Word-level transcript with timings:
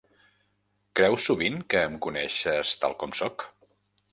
Creus 0.99 1.27
sovint 1.27 1.59
que 1.73 1.83
em 1.91 1.99
coneixes 2.07 2.73
tal 2.85 2.97
com 3.05 3.15
soc? 3.21 3.47